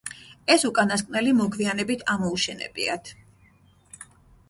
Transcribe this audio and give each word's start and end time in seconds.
ეს 0.55 0.63
უკანასკნელი 0.69 1.35
მოგვიანებით 1.43 2.03
ამოუშენებიათ. 2.17 3.17